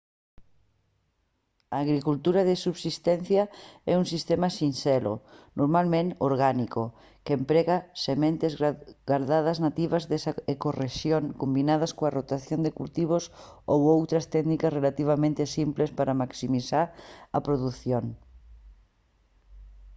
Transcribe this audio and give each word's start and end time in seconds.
a 1.75 1.77
agricultura 1.85 2.41
de 2.49 2.55
subsistencia 2.65 3.43
é 3.91 3.93
un 4.01 4.05
sistema 4.13 4.47
sinxelo 4.59 5.13
normalmente 5.59 6.17
orgánico 6.29 6.83
que 7.25 7.33
emprega 7.39 7.77
sementes 8.05 8.53
gardadas 9.09 9.57
nativas 9.65 10.03
desa 10.11 10.31
ecorrexión 10.55 11.23
combinadas 11.41 11.91
coa 11.97 12.13
rotación 12.19 12.59
de 12.65 12.75
cultivos 12.79 13.23
ou 13.73 13.79
outras 13.95 14.25
técnicas 14.35 14.75
relativamente 14.79 15.43
simples 15.55 15.89
para 15.97 16.17
maximizar 16.21 16.87
a 17.37 17.39
produción 17.47 18.03